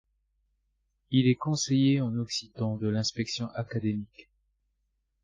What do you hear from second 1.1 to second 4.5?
Il est conseiller en occitan de l’inspection académique.